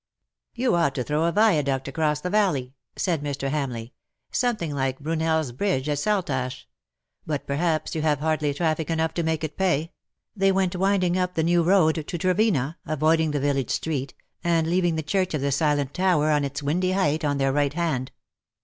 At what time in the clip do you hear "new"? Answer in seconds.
11.43-11.61